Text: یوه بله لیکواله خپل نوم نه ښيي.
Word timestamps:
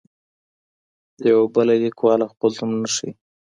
یوه 1.29 1.45
بله 1.55 1.73
لیکواله 1.83 2.25
خپل 2.33 2.51
نوم 2.61 2.71
نه 2.83 2.89
ښيي. 2.95 3.11